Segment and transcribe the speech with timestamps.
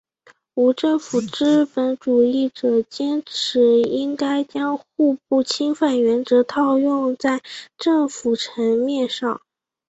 [0.55, 7.43] 无政府资本主义者坚持应该将互不侵犯原则套用在
[7.77, 9.41] 政府层面上。